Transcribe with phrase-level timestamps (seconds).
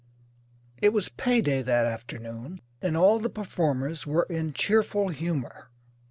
[0.81, 5.69] It was pay day that afternoon and all the performers were in cheerful humour.